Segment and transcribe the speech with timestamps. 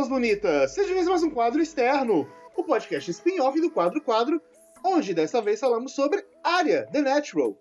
[0.00, 0.70] pessoas bonitas!
[0.72, 2.26] Seja mais mais um quadro externo,
[2.56, 4.40] o podcast spin-off do Quadro Quadro,
[4.82, 7.54] onde dessa vez falamos sobre Área, The Natural.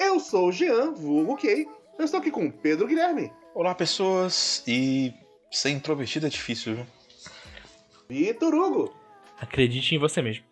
[0.00, 3.30] Eu sou o Jean, vulgo Kay, eu estou aqui com Pedro Guilherme.
[3.54, 5.14] Olá, pessoas, e
[5.52, 6.86] ser introvertido é difícil, viu?
[8.08, 8.92] Vitor Hugo.
[9.38, 10.44] Acredite em você mesmo.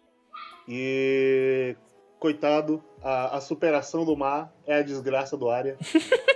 [0.68, 1.74] E.
[2.20, 5.76] Coitado, a, a superação do mar é a desgraça do Área.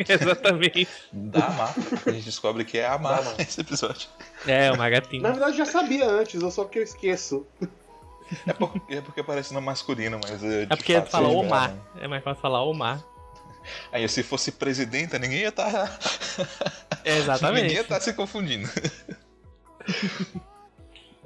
[0.08, 0.88] Exatamente.
[1.12, 1.74] Da Amar.
[2.06, 4.08] A gente descobre que é Da Amar esse episódio.
[4.46, 5.22] É, uma gatinha.
[5.22, 7.46] Na verdade, já sabia antes, eu só que eu esqueço.
[8.46, 10.42] É porque, é porque parece no masculino, mas.
[10.42, 11.74] É, É porque fato, fala Omar.
[11.96, 13.02] é, É mais fácil falar Omar.
[13.92, 15.98] Aí se fosse presidenta, ninguém ia estar.
[17.04, 17.74] ninguém Exatamente.
[17.74, 18.68] ia estar se confundindo.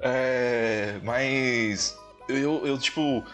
[0.00, 1.96] é, mas.
[2.28, 3.24] Eu, eu, tipo.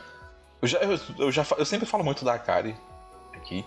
[0.61, 2.77] Eu, já, eu, eu já eu sempre falo muito da Akari
[3.33, 3.64] aqui.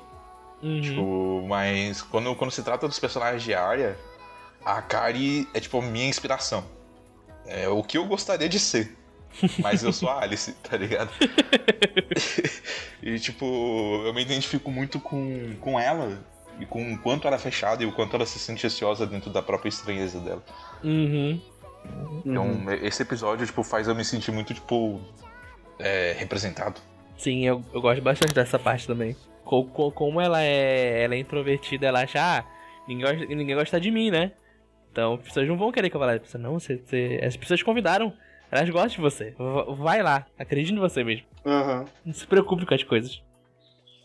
[0.64, 0.82] Uhum.
[0.82, 3.98] Tipo, mas quando, quando se trata dos personagens de área,
[4.64, 6.64] a Akari é tipo a minha inspiração.
[7.46, 8.98] É o que eu gostaria de ser.
[9.60, 11.12] Mas eu sou a Alice, tá ligado?
[13.04, 16.18] e tipo, eu me identifico muito com, com ela.
[16.60, 19.32] E com o quanto ela é fechada e o quanto ela se sente ansiosa dentro
[19.32, 20.44] da própria estranheza dela.
[20.84, 21.42] Uhum.
[22.24, 25.02] Então, esse episódio, tipo, faz eu me sentir muito, tipo,
[25.80, 26.80] é, representado.
[27.18, 29.16] Sim, eu, eu gosto bastante dessa parte também.
[29.54, 32.44] Co- co- como ela é, ela é introvertida, ela acha, ah,
[32.88, 34.32] ninguém gosta, ninguém gosta de mim, né?
[34.92, 36.20] Então, as pessoas não vão querer que eu vá lá.
[36.20, 38.12] Pessoa, Não, você, você- as pessoas te convidaram.
[38.52, 39.36] Elas gostam de você.
[39.78, 40.26] Vai lá.
[40.38, 41.26] Acredite em você mesmo.
[41.46, 41.86] Aham.
[42.06, 43.22] Não se preocupe com as coisas.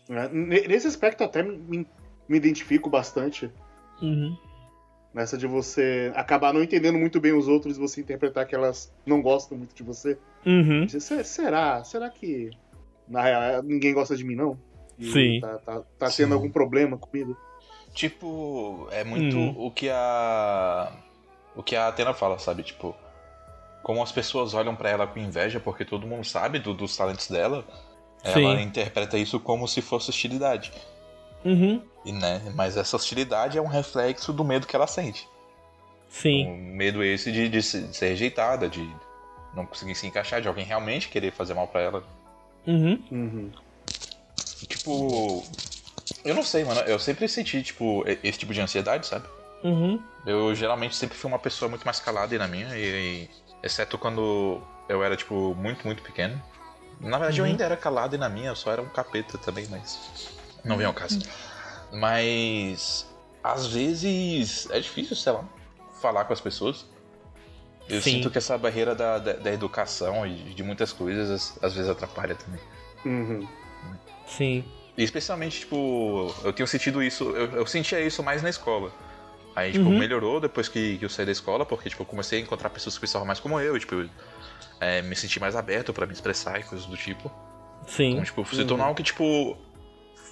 [0.09, 1.85] É, ne- Nesse aspecto, até me,
[2.27, 3.49] me identifico bastante.
[4.01, 4.35] Uhum.
[5.13, 8.91] Nessa de você acabar não entendendo muito bem os outros e você interpretar que elas
[9.05, 10.17] não gostam muito de você.
[10.45, 10.87] Uhum.
[10.87, 11.83] Se- Será?
[11.83, 12.49] Será que
[13.07, 14.57] na real ninguém gosta de mim, não?
[14.99, 15.39] Sim.
[15.41, 16.23] Tá, tá, tá Sim.
[16.23, 17.37] tendo algum problema comigo?
[17.93, 19.55] Tipo, é muito Hum.
[19.57, 20.91] o que a.
[21.55, 22.63] O que a Atena fala, sabe?
[22.63, 22.95] Tipo,
[23.83, 27.27] como as pessoas olham pra ela com inveja porque todo mundo sabe do- dos talentos
[27.27, 27.65] dela,
[28.23, 28.61] ela Sim.
[28.61, 30.71] interpreta isso como se fosse hostilidade.
[31.43, 31.81] Uhum.
[32.05, 32.41] E, né?
[32.55, 35.27] Mas essa hostilidade é um reflexo do medo que ela sente.
[36.07, 36.47] Sim.
[36.51, 38.87] O medo esse de, de se- de ser rejeitada, de
[39.55, 42.03] não conseguir se encaixar, de alguém realmente querer fazer mal pra ela.
[42.67, 43.01] Uhum.
[43.11, 43.51] Uhum.
[44.61, 45.45] E, tipo.
[46.23, 46.81] Eu não sei, mano.
[46.81, 49.25] Eu sempre senti, tipo, esse tipo de ansiedade, sabe?
[49.63, 50.01] Uhum.
[50.25, 53.29] Eu geralmente sempre fui uma pessoa muito mais calada aí na minha, e, e-
[53.63, 56.41] exceto quando eu era, tipo, muito, muito pequeno.
[56.99, 57.51] Na verdade, eu Uhum.
[57.51, 59.97] ainda era calado e na minha, eu só era um capeta também, mas.
[60.63, 61.19] Não vem ao caso.
[61.91, 63.07] Mas.
[63.41, 65.45] Às vezes é difícil, sei lá,
[66.01, 66.85] falar com as pessoas.
[67.87, 68.11] Eu Sim.
[68.17, 71.89] sinto que essa barreira da, da, da educação e de muitas coisas às, às vezes
[71.89, 72.59] atrapalha também.
[73.05, 73.47] Uhum.
[74.25, 74.63] Sim.
[74.97, 78.91] E especialmente, tipo, eu tenho sentido isso, eu, eu sentia isso mais na escola.
[79.55, 79.97] Aí, tipo, Uhum.
[79.97, 82.95] melhorou depois que, que eu saí da escola, porque, tipo, eu comecei a encontrar pessoas
[82.95, 84.07] que pensavam mais como eu, e, tipo,
[84.79, 87.31] é, me senti mais aberto pra me expressar e coisas do tipo.
[87.87, 88.11] Sim.
[88.11, 88.67] Então, tipo, se Uhum.
[88.67, 89.57] tornou algo que, tipo,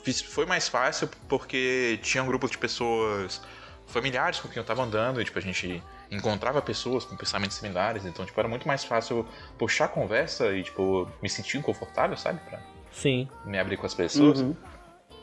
[0.03, 3.41] fiz- foi mais fácil porque tinha um grupo de pessoas
[3.87, 5.81] familiares com quem eu tava andando, e, tipo, a gente
[6.11, 9.25] encontrava pessoas com pensamentos similares, então, tipo, era muito mais fácil
[9.57, 12.39] puxar a conversa e, tipo, me sentir confortável, sabe?
[12.49, 12.59] Pra
[12.97, 13.27] Sim.
[13.45, 14.41] me abrir com as pessoas.
[14.41, 14.55] Uhum.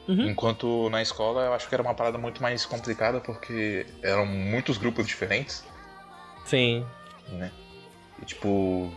[0.07, 0.29] Uhum.
[0.29, 4.77] Enquanto na escola eu acho que era uma parada muito mais complicada porque eram muitos
[4.79, 5.65] grupos diferentes,
[6.45, 6.85] Sim.
[7.31, 7.51] né?
[8.23, 8.93] E tipo,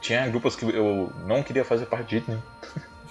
[0.00, 2.42] tinha grupos que eu não queria fazer parte de nenhum.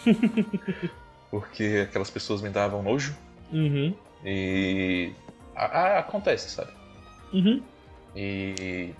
[1.29, 3.15] porque aquelas pessoas me davam nojo
[3.51, 3.93] Uhum.
[4.25, 5.13] e
[5.55, 6.71] a- a- acontece, sabe?
[7.33, 7.61] Uhum.
[8.15, 8.93] E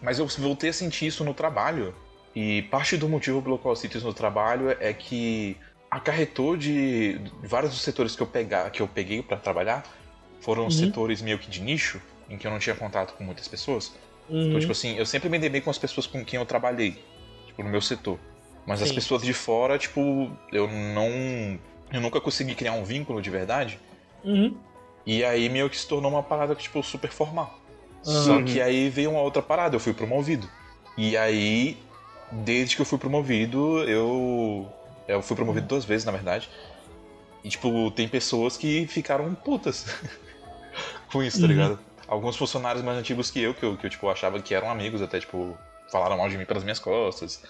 [0.00, 1.92] mas eu voltei a sentir isso no trabalho.
[2.40, 5.56] E parte do motivo pelo qual eu sinto isso no trabalho é que
[5.90, 9.82] acarretou de vários dos setores que eu pegar, que eu peguei para trabalhar,
[10.38, 10.70] foram Uhum.
[10.70, 12.00] setores meio que de nicho,
[12.30, 13.92] em que eu não tinha contato com muitas pessoas.
[14.30, 14.60] Então, Uhum.
[14.60, 17.02] tipo assim, eu sempre me dei bem com as pessoas com quem eu trabalhei,
[17.48, 18.20] tipo, no meu setor.
[18.64, 18.94] Mas as Sim.
[18.94, 21.58] pessoas de fora, tipo, eu não
[21.90, 23.80] eu nunca consegui criar um vínculo de verdade.
[24.22, 24.56] Uhum.
[25.04, 27.58] E aí meio que se tornou uma parada tipo super formal.
[28.06, 28.12] Uhum.
[28.12, 30.48] Só que aí veio uma outra parada, eu fui promovido.
[30.96, 31.78] E aí,
[32.30, 34.70] desde que eu fui promovido, eu.
[35.06, 36.50] Eu fui promovido duas vezes, na verdade.
[37.42, 39.86] E tipo, tem pessoas que ficaram putas
[41.10, 41.52] com isso, tá Uhum.
[41.52, 41.78] ligado?
[42.06, 45.00] Alguns funcionários mais antigos que eu, que eu, que eu tipo, achava que eram amigos,
[45.00, 45.56] até, tipo,
[45.90, 47.42] falaram mal de mim pelas minhas costas.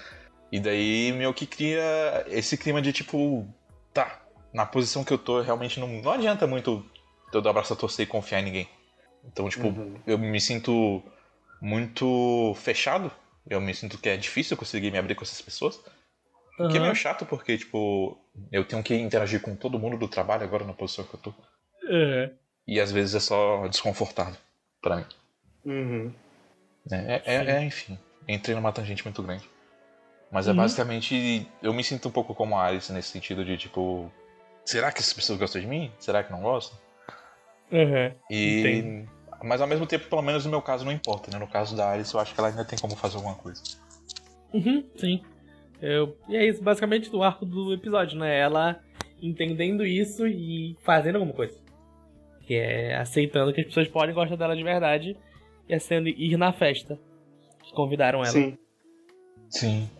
[0.53, 3.47] E daí meio que cria esse clima de tipo,
[3.93, 4.23] tá,
[4.53, 6.85] na posição que eu tô, realmente não, não adianta muito
[7.33, 8.69] eu dar o braço a torcer e confiar em ninguém.
[9.25, 9.95] Então, tipo, Uhum.
[10.07, 11.03] eu me sinto
[11.61, 13.11] muito fechado.
[13.47, 15.81] Eu me sinto que é difícil conseguir me abrir com essas pessoas.
[16.59, 18.19] O que é meio chato, porque, tipo,
[18.51, 21.35] eu tenho que interagir com todo mundo do trabalho agora na posição que eu tô.
[21.89, 22.31] É.
[22.67, 24.37] E às vezes é só desconfortável
[24.83, 25.07] pra mim.
[25.65, 26.13] Uhum.
[26.91, 29.49] É, é, é, enfim, entrei numa tangente muito grande.
[30.31, 30.57] Mas é Uhum.
[30.57, 31.49] basicamente.
[31.63, 34.13] Eu me sinto um pouco como a Alice nesse sentido de tipo.
[34.65, 35.91] Será que essas pessoas gostam de mim?
[35.99, 36.79] Será que não gostam?
[37.73, 38.15] Uhum.
[38.31, 38.61] E.
[38.61, 39.11] Entendo.
[39.43, 41.39] Mas ao mesmo tempo, pelo menos no meu caso, não importa, né?
[41.39, 43.63] No caso da Alice, eu acho que ela ainda tem como fazer alguma coisa.
[44.53, 45.23] Uhum, sim.
[45.81, 48.39] Eu, e é isso, basicamente, do arco do episódio, né?
[48.39, 48.81] Ela
[49.23, 51.57] entendendo isso e fazendo alguma coisa.
[52.43, 55.17] Que é aceitando que as pessoas podem gostar dela de verdade
[55.69, 56.99] e é sendo ir na festa.
[57.63, 58.33] Que convidaram ela.
[58.33, 58.59] Sim.
[59.49, 59.91] Sim.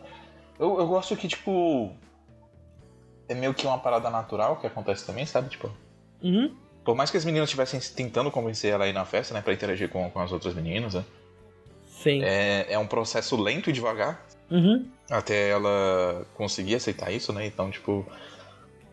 [0.59, 1.93] Eu, eu gosto que, tipo.
[3.29, 5.51] É meio que uma parada natural que acontece também, sabe?
[5.51, 5.71] Tipo.
[6.23, 6.57] Uhum.
[6.89, 9.43] Por mais que as meninas estivessem tentando convencer ela a ir na festa, né?
[9.43, 11.05] Pra interagir com, com as outras meninas, né?
[11.87, 12.25] Sim.
[12.25, 14.25] É, é um processo lento e devagar.
[14.51, 14.89] Uhum.
[15.11, 17.45] Até ela conseguir aceitar isso, né?
[17.45, 18.07] Então, tipo,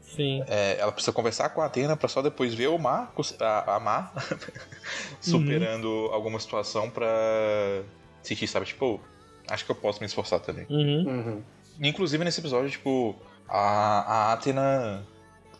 [0.01, 0.43] Sim.
[0.45, 3.79] é, ela precisa conversar com a Atena pra só depois ver o Mar, a, a
[3.79, 4.11] Mar
[5.21, 7.07] superando alguma situação pra
[8.21, 8.65] sentir, sabe?
[8.65, 8.99] Tipo,
[9.47, 10.65] acho que eu posso me esforçar também.
[10.69, 11.05] Uhum.
[11.07, 11.43] Uhum.
[11.81, 13.15] Inclusive nesse episódio, tipo,
[13.47, 15.01] a, a Atena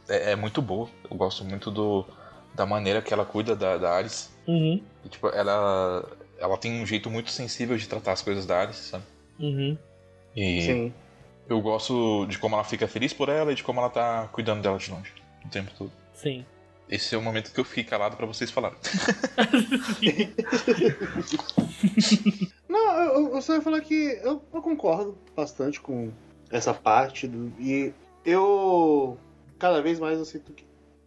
[0.09, 0.89] é, é muito boa.
[1.09, 2.05] Eu gosto muito do,
[2.56, 4.30] da maneira que ela cuida da, da Alice.
[4.48, 4.81] Uhum.
[5.04, 6.06] E, tipo, ela,
[6.40, 9.04] ela tem um jeito muito sensível de tratar as coisas da Alice, sabe?
[9.40, 9.78] Uhum.
[10.36, 10.94] E Sim.
[11.48, 14.62] eu gosto de como ela fica feliz por ela e de como ela tá cuidando
[14.62, 15.12] dela de longe
[15.44, 15.92] o tempo todo.
[16.13, 16.46] Sim.
[16.90, 18.78] Esse é o momento que eu fiquei calado pra vocês falarem.
[22.69, 26.12] Não, eu, eu só ia falar que eu, eu concordo bastante com
[26.52, 27.28] essa parte.
[27.28, 27.92] Do, e
[28.24, 29.18] eu.
[29.57, 30.63] Cada vez mais eu sinto que.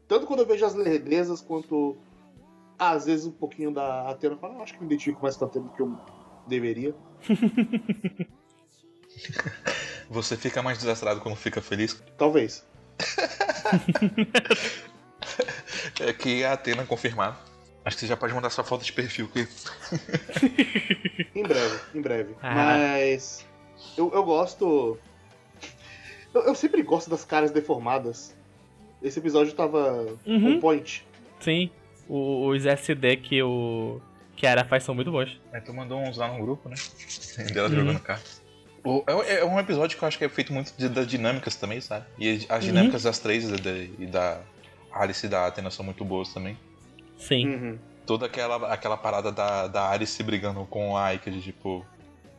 [0.09, 1.97] Tanto quando eu vejo as lerdezas, quanto.
[2.79, 5.45] Às vezes um pouquinho da Atena, eu falo, "Ah, acho que me identifico mais com
[5.45, 5.99] a Atena do que eu
[6.47, 6.95] deveria.
[10.09, 12.03] Você fica mais desastrado quando fica feliz.
[12.17, 12.65] Talvez.
[16.01, 17.37] É que a Atena confirmado.
[17.85, 19.29] Acho que você já pode mandar sua foto de perfil.
[19.29, 19.49] Que...
[21.35, 22.37] Em breve, em breve.
[22.43, 22.55] Ah.
[22.55, 23.45] Mas.
[23.97, 24.99] Eu, eu gosto.
[26.35, 28.37] Eu, eu sempre gosto das caras deformadas.
[29.03, 30.57] Esse episódio tava Uhum.
[30.57, 31.07] on point.
[31.41, 31.71] Sim.
[32.09, 34.01] Os SD que o.
[34.35, 35.41] Que a Ara faz são muito bons.
[35.53, 36.77] Aí tu mandou uns lá no grupo, né?
[37.53, 37.75] Dela Uhum.
[37.75, 38.41] jogando cartas.
[38.85, 41.57] O- É, é um episódio que eu acho que é feito muito de- das dinâmicas
[41.57, 42.07] também, sabe?
[42.19, 42.71] E as Uhum.
[42.71, 44.41] dinâmicas das três e da, e da
[44.93, 46.57] Alice e da Athena são muito boas também.
[47.19, 47.47] Sim.
[47.49, 47.79] Uhum.
[48.07, 51.85] Toda aquela, aquela parada da, da Alice brigando com a Aika de tipo.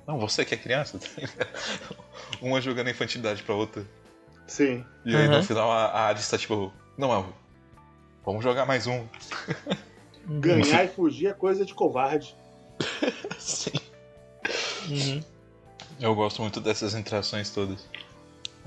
[0.07, 0.99] Não, você que é criança?
[2.41, 3.83] Uma jogando infantilidade pra outra.
[4.49, 4.83] Sim.
[5.05, 6.73] E aí no final a, a Alice tá tipo.
[6.97, 7.23] Não, é,
[8.25, 9.05] vamos jogar mais um.
[10.41, 12.35] Ganhar e fugir é coisa de covarde.
[13.39, 13.71] Sim.
[14.89, 15.23] Uhum.
[15.99, 17.87] Eu gosto muito dessas interações todas.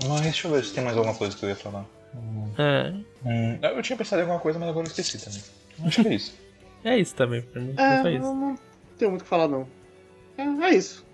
[0.07, 1.85] Mas deixa eu ver se tem mais alguma coisa que eu ia falar.
[2.15, 2.93] Hum, É.
[3.25, 5.41] hum, eu tinha pensado em alguma coisa, mas agora eu esqueci também.
[5.85, 6.33] Acho que é isso.
[6.85, 7.73] É isso também, pra mim.
[7.77, 8.21] É, É isso.
[8.23, 8.55] não, não
[8.97, 9.65] tenho muito o que falar, não.
[10.37, 11.05] É, é isso.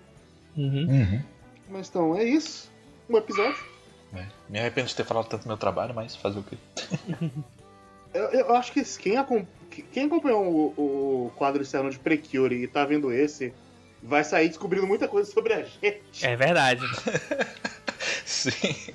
[0.57, 0.87] Uhum.
[0.89, 1.21] Uhum.
[1.69, 2.71] Mas então, é isso.
[3.07, 3.63] Um episódio.
[4.13, 4.25] É.
[4.49, 6.57] Me arrependo de ter falado tanto do meu trabalho, mas fazer o quê?
[8.11, 9.45] Eu, eu acho que quem, acom-
[9.93, 10.43] quem acompanhou
[10.75, 13.53] o, o quadro externo de Precure e tá vendo esse,
[14.01, 16.25] vai sair descobrindo muita coisa sobre a gente.
[16.25, 16.81] É verdade.
[18.25, 18.51] Sim.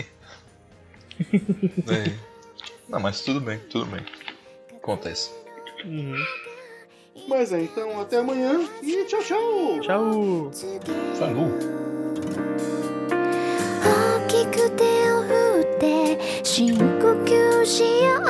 [1.88, 2.12] É.
[2.88, 4.04] Não, mas tudo bem, tudo bem.
[4.76, 5.30] Acontece.
[5.84, 6.16] Uhum.
[7.28, 9.80] Mas é, então, até amanhã e tchau, tchau!
[9.80, 10.50] Tchau.
[11.16, 11.93] Falou!
[16.56, 18.23] 深呼吸しよう。